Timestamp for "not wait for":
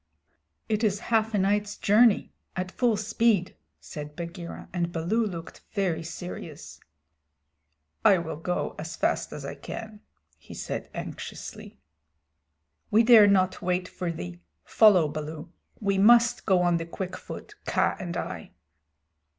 13.27-14.11